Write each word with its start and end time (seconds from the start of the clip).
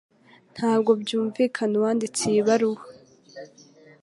Ntabwo 0.55 0.91
byumvikana 1.01 1.73
uwanditse 1.77 2.21
iyi 2.29 2.41
baruwa 2.47 2.83